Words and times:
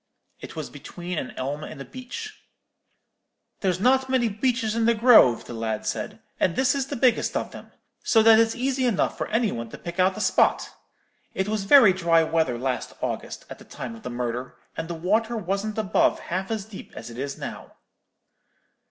It 0.39 0.55
was 0.55 0.71
between 0.71 1.19
an 1.19 1.29
elm 1.37 1.63
and 1.63 1.79
a 1.79 1.85
beech. 1.85 2.41
"'There's 3.59 3.79
not 3.79 4.09
many 4.09 4.29
beeches 4.29 4.73
in 4.75 4.85
the 4.85 4.95
grove,' 4.95 5.45
the 5.45 5.53
lad 5.53 5.85
said, 5.85 6.19
'and 6.39 6.55
this 6.55 6.73
is 6.73 6.87
the 6.87 6.95
biggest 6.95 7.37
of 7.37 7.51
them. 7.51 7.71
So 8.03 8.23
that 8.23 8.39
it's 8.39 8.55
easy 8.55 8.87
enough 8.87 9.15
for 9.15 9.27
any 9.27 9.51
one 9.51 9.69
to 9.69 9.77
pick 9.77 9.99
out 9.99 10.15
the 10.15 10.19
spot. 10.21 10.71
It 11.35 11.47
was 11.47 11.65
very 11.65 11.93
dry 11.93 12.23
weather 12.23 12.57
last 12.57 12.93
August 12.99 13.45
at 13.47 13.59
the 13.59 13.63
time 13.63 13.93
of 13.95 14.01
the 14.01 14.09
murder, 14.09 14.55
and 14.75 14.87
the 14.87 14.95
water 14.95 15.37
wasn't 15.37 15.77
above 15.77 16.17
half 16.19 16.49
as 16.49 16.65
deep 16.65 16.91
as 16.95 17.11
it 17.11 17.19
is 17.19 17.37
now.' 17.37 17.75